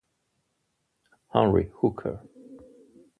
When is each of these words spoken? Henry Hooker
Henry 1.31 1.69
Hooker 1.77 2.25